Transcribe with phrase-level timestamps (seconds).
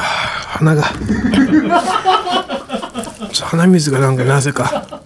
[0.00, 0.82] 鼻が。
[3.32, 5.02] 鼻水がなんかなぜか。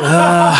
[0.04, 0.52] あ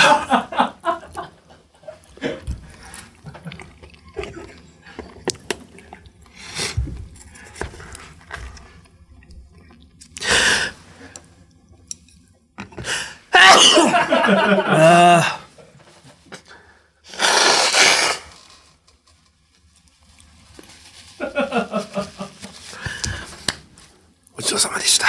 [15.21, 15.41] あ
[24.37, 25.02] ごちそうさまでした。